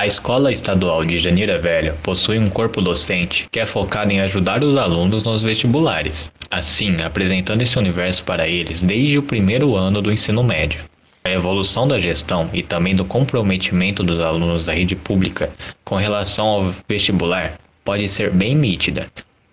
[0.00, 4.64] A Escola Estadual de Janeira Velha possui um corpo docente que é focado em ajudar
[4.64, 10.10] os alunos nos vestibulares, assim apresentando esse universo para eles desde o primeiro ano do
[10.10, 10.80] ensino médio.
[11.22, 15.50] A evolução da gestão e também do comprometimento dos alunos da rede pública
[15.84, 19.06] com relação ao vestibular pode ser bem nítida,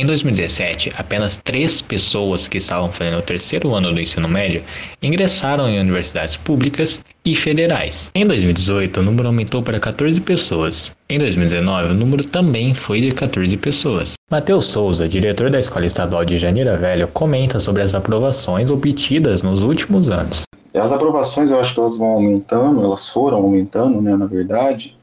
[0.00, 4.62] em 2017, apenas três pessoas que estavam fazendo o terceiro ano do ensino médio
[5.02, 8.10] ingressaram em universidades públicas e federais.
[8.14, 10.90] Em 2018, o número aumentou para 14 pessoas.
[11.06, 14.14] Em 2019, o número também foi de 14 pessoas.
[14.30, 19.62] Matheus Souza, diretor da Escola Estadual de Janeiro Velho, comenta sobre as aprovações obtidas nos
[19.62, 20.44] últimos anos.
[20.72, 24.96] As aprovações eu acho que elas vão aumentando, elas foram aumentando, né, na verdade,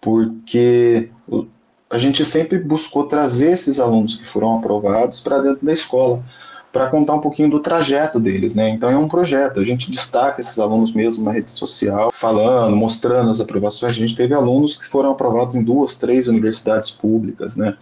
[0.00, 1.10] porque
[1.92, 6.24] a gente sempre buscou trazer esses alunos que foram aprovados para dentro da escola,
[6.72, 8.70] para contar um pouquinho do trajeto deles, né?
[8.70, 13.28] Então é um projeto, a gente destaca esses alunos mesmo na rede social, falando, mostrando
[13.28, 13.92] as aprovações.
[13.92, 17.76] A gente teve alunos que foram aprovados em duas, três universidades públicas, né?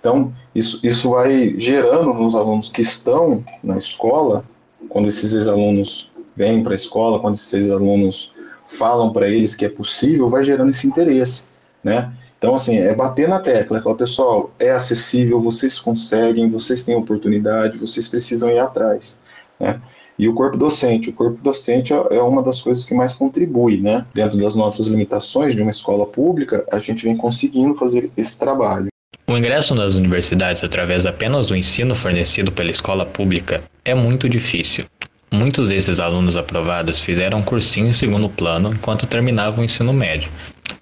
[0.00, 4.42] Então, isso, isso vai gerando nos alunos que estão na escola,
[4.88, 8.32] quando esses ex-alunos vêm para a escola, quando esses ex-alunos
[8.68, 11.44] falam para eles que é possível, vai gerando esse interesse,
[11.82, 12.10] né?
[12.44, 16.94] Então, assim, é bater na tecla, é falar, pessoal, é acessível, vocês conseguem, vocês têm
[16.94, 19.22] oportunidade, vocês precisam ir atrás,
[19.58, 19.80] né?
[20.18, 23.80] E o corpo docente, o corpo docente é, é uma das coisas que mais contribui,
[23.80, 24.04] né?
[24.12, 28.88] Dentro das nossas limitações de uma escola pública, a gente vem conseguindo fazer esse trabalho.
[29.26, 34.84] O ingresso nas universidades através apenas do ensino fornecido pela escola pública é muito difícil.
[35.32, 40.30] Muitos desses alunos aprovados fizeram um cursinho em segundo plano enquanto terminavam o ensino médio,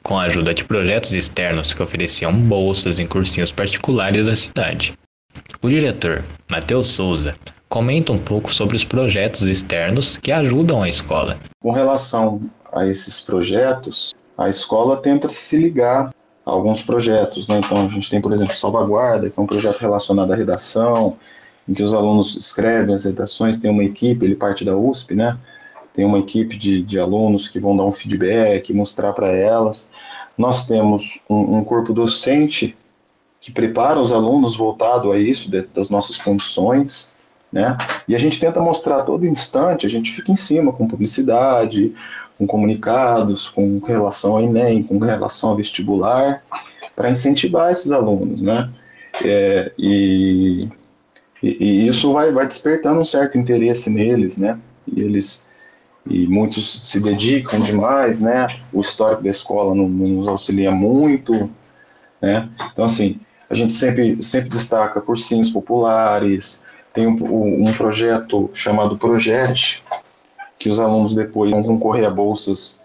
[0.02, 4.94] com a ajuda de projetos externos que ofereciam bolsas em cursinhos particulares da cidade.
[5.60, 7.36] O diretor, Matheus Souza,
[7.68, 11.38] comenta um pouco sobre os projetos externos que ajudam a escola.
[11.60, 16.12] Com relação a esses projetos, a escola tenta se ligar
[16.44, 17.48] a alguns projetos.
[17.48, 17.58] Né?
[17.58, 21.16] Então, a gente tem, por exemplo, Salvaguarda, que é um projeto relacionado à redação,
[21.68, 25.38] em que os alunos escrevem as redações, tem uma equipe, ele parte da USP, né?
[25.94, 29.90] Tem uma equipe de, de alunos que vão dar um feedback, mostrar para elas.
[30.36, 32.76] Nós temos um, um, corpo docente
[33.40, 37.14] que prepara os alunos voltado a isso, de, das nossas condições,
[37.52, 37.76] né?
[38.08, 41.94] E a gente tenta mostrar a todo instante, a gente fica em cima com publicidade,
[42.38, 46.42] com comunicados, com relação ao Enem, com relação ao vestibular,
[46.96, 48.70] para incentivar esses alunos, né?
[49.22, 50.68] É, e,
[51.42, 54.58] e, e, isso vai, vai despertando um certo interesse neles, né?
[54.90, 55.51] E eles
[56.06, 58.46] e muitos se dedicam demais, né?
[58.72, 61.50] O histórico da escola não, não nos auxilia muito,
[62.20, 62.48] né?
[62.72, 69.82] Então, assim, a gente sempre, sempre destaca cursinhos populares, tem um, um projeto chamado Projet,
[70.58, 72.84] que os alunos depois vão concorrer a bolsas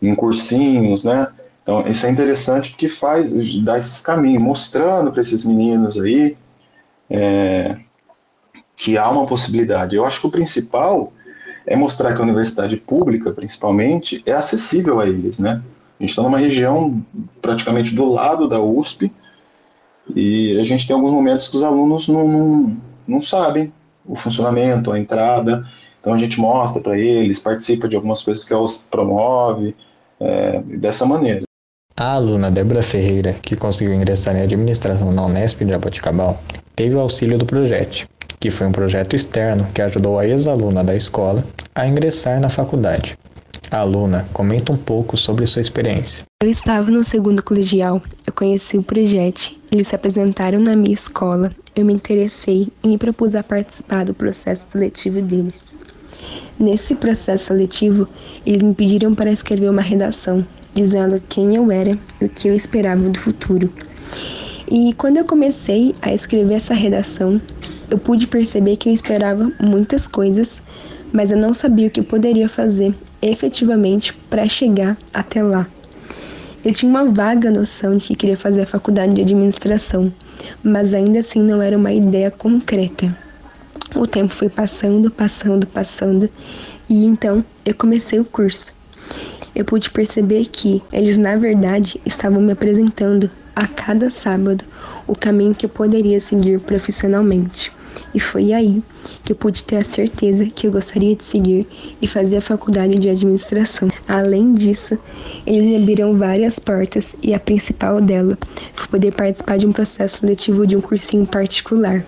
[0.00, 1.28] em cursinhos, né?
[1.62, 6.36] Então, isso é interessante porque faz, dá esses caminhos, mostrando para esses meninos aí
[7.08, 7.76] é,
[8.74, 9.94] que há uma possibilidade.
[9.94, 11.12] Eu acho que o principal
[11.66, 15.62] é mostrar que a universidade pública, principalmente, é acessível a eles, né?
[15.98, 17.04] A gente está numa região
[17.40, 19.12] praticamente do lado da USP
[20.14, 23.72] e a gente tem alguns momentos que os alunos não, não, não sabem
[24.04, 25.64] o funcionamento, a entrada,
[26.00, 29.76] então a gente mostra para eles, participa de algumas coisas que a USP promove,
[30.18, 31.42] é, dessa maneira.
[31.96, 36.40] A aluna Débora Ferreira, que conseguiu ingressar em administração na Unesp de Jaboticabal,
[36.74, 38.08] teve o auxílio do projeto,
[38.42, 41.44] que foi um projeto externo que ajudou a ex-aluna da escola
[41.76, 43.16] a ingressar na faculdade.
[43.70, 46.24] A aluna comenta um pouco sobre sua experiência.
[46.42, 51.52] Eu estava no segundo colegial, eu conheci o projeto, eles se apresentaram na minha escola,
[51.76, 55.78] eu me interessei e me propus a participar do processo seletivo deles.
[56.58, 58.08] Nesse processo seletivo,
[58.44, 60.44] eles me pediram para escrever uma redação,
[60.74, 63.72] dizendo quem eu era e o que eu esperava do futuro.
[64.74, 67.40] E quando eu comecei a escrever essa redação,
[67.92, 70.62] eu pude perceber que eu esperava muitas coisas,
[71.12, 75.66] mas eu não sabia o que poderia fazer efetivamente para chegar até lá.
[76.64, 80.10] Eu tinha uma vaga noção de que queria fazer a faculdade de administração,
[80.64, 83.14] mas ainda assim não era uma ideia concreta.
[83.94, 86.30] O tempo foi passando, passando, passando,
[86.88, 88.74] e então eu comecei o curso.
[89.54, 94.64] Eu pude perceber que eles, na verdade, estavam me apresentando a cada sábado
[95.06, 97.70] o caminho que eu poderia seguir profissionalmente.
[98.14, 98.82] E foi aí
[99.24, 101.66] que eu pude ter a certeza que eu gostaria de seguir
[102.00, 103.88] e fazer a faculdade de administração.
[104.06, 104.98] Além disso,
[105.46, 108.38] eles me abriram várias portas e a principal dela
[108.74, 112.04] foi poder participar de um processo seletivo de um cursinho particular.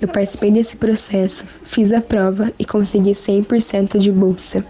[0.00, 4.64] Eu participei desse processo, fiz a prova e consegui 100% de bolsa.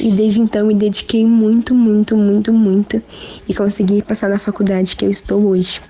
[0.00, 3.02] E desde então me dediquei muito, muito, muito, muito
[3.48, 5.80] e consegui passar na faculdade que eu estou hoje,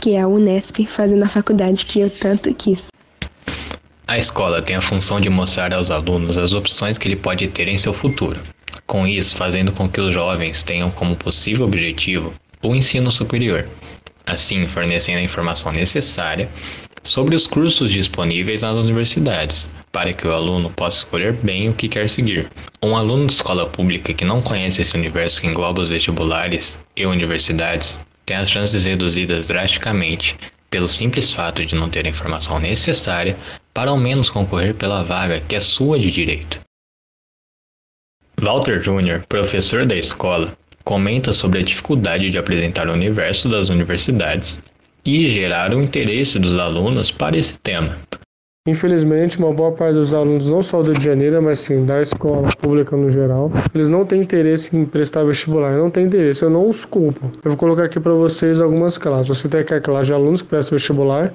[0.00, 2.88] que é a Unesp, fazendo a faculdade que eu tanto quis.
[4.08, 7.68] A escola tem a função de mostrar aos alunos as opções que ele pode ter
[7.68, 8.40] em seu futuro.
[8.86, 12.32] Com isso, fazendo com que os jovens tenham como possível objetivo
[12.62, 13.68] o ensino superior,
[14.24, 16.48] assim fornecendo a informação necessária
[17.04, 21.86] sobre os cursos disponíveis nas universidades, para que o aluno possa escolher bem o que
[21.86, 22.50] quer seguir.
[22.82, 27.04] Um aluno de escola pública que não conhece esse universo que engloba os vestibulares e
[27.04, 30.34] universidades tem as chances reduzidas drasticamente
[30.70, 33.36] pelo simples fato de não ter a informação necessária
[33.78, 36.58] para ao menos concorrer pela vaga que é sua de direito.
[38.36, 40.52] Walter Jr., professor da escola,
[40.82, 44.60] comenta sobre a dificuldade de apresentar o universo das universidades
[45.04, 47.96] e gerar o interesse dos alunos para esse tema.
[48.66, 52.02] Infelizmente, uma boa parte dos alunos, não só do Rio de Janeiro, mas sim da
[52.02, 56.50] escola pública no geral, eles não têm interesse em prestar vestibular, não têm interesse, eu
[56.50, 57.30] não os culpo.
[57.44, 59.28] Eu vou colocar aqui para vocês algumas classes.
[59.28, 61.32] Você tem aquela classe de alunos que prestam vestibular,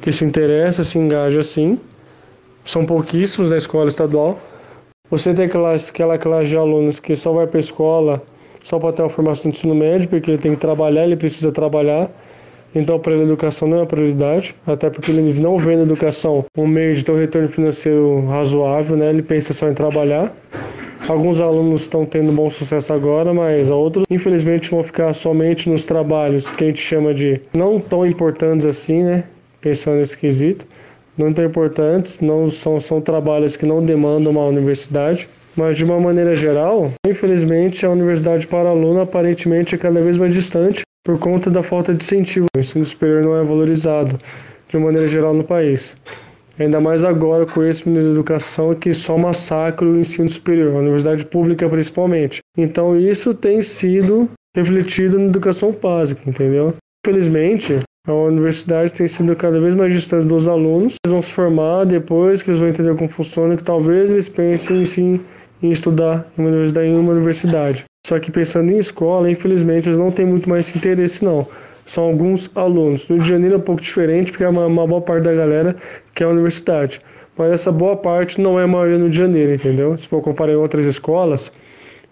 [0.00, 1.78] que se interessa, se engaja sim,
[2.64, 4.38] são pouquíssimos na escola estadual.
[5.10, 8.22] Você tem aquela, aquela classe de alunos que só vai para a escola
[8.62, 11.50] só para ter uma formação de ensino médio, porque ele tem que trabalhar, ele precisa
[11.50, 12.10] trabalhar.
[12.74, 15.82] Então, para ele, a educação não é uma prioridade, até porque ele não vê na
[15.82, 19.10] educação um meio de ter um retorno financeiro razoável, né?
[19.10, 20.32] ele pensa só em trabalhar.
[21.08, 26.48] Alguns alunos estão tendo bom sucesso agora, mas outros, infelizmente, vão ficar somente nos trabalhos
[26.48, 29.24] que a gente chama de não tão importantes assim, né?
[29.60, 30.66] Pensando nesse quesito.
[31.16, 35.28] Não tão importantes, não são, são trabalhos que não demandam uma universidade.
[35.56, 40.32] Mas de uma maneira geral, infelizmente, a universidade para aluno aparentemente é cada vez mais
[40.32, 42.46] distante por conta da falta de incentivo.
[42.56, 44.18] O ensino superior não é valorizado
[44.68, 45.96] de maneira geral no país.
[46.58, 50.78] Ainda mais agora com esse ministro da Educação que só massacra o ensino superior, a
[50.78, 52.40] universidade pública principalmente.
[52.56, 56.74] Então isso tem sido refletido na educação básica, entendeu?
[57.04, 60.94] Infelizmente, a universidade tem sido cada vez mais distante dos alunos.
[61.04, 64.84] Eles vão se formar depois que eles vão entender como funciona, que talvez eles pensem
[64.86, 65.20] sim
[65.62, 66.88] em estudar em uma universidade.
[66.88, 67.84] Em uma universidade.
[68.06, 71.46] Só que pensando em escola, infelizmente, eles não têm muito mais interesse, não.
[71.84, 73.06] São alguns alunos.
[73.06, 75.34] No Rio de Janeiro é um pouco diferente, porque é uma, uma boa parte da
[75.34, 75.76] galera
[76.14, 77.02] que é a universidade.
[77.36, 79.94] Mas essa boa parte não é a maioria no Rio de Janeiro, entendeu?
[79.98, 81.52] Se for comparar em outras escolas,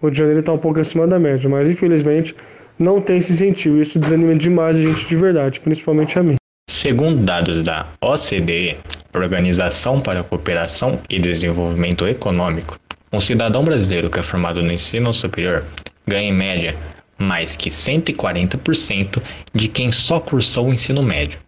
[0.03, 1.49] o Rio de Janeiro está um pouco acima da média.
[1.49, 2.35] Mas, infelizmente,
[2.79, 3.81] não tem esse incentivo.
[3.81, 6.37] Isso desanima demais a gente de verdade, principalmente a mim.
[6.71, 8.77] Segundo dados da OCDE,
[9.15, 12.79] Organização para a Cooperação e Desenvolvimento Econômico,
[13.13, 15.65] um cidadão brasileiro que é formado no ensino superior
[16.07, 16.77] ganha em média
[17.19, 19.21] mais que 140%
[19.53, 21.39] de quem só cursou o ensino médio.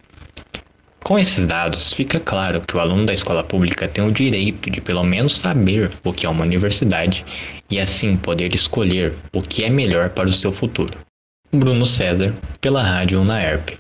[1.03, 4.81] Com esses dados, fica claro que o aluno da escola pública tem o direito de
[4.81, 7.25] pelo menos saber o que é uma universidade
[7.71, 10.93] e assim poder escolher o que é melhor para o seu futuro.
[11.53, 13.71] Bruno César, pela Rádio Unaerp.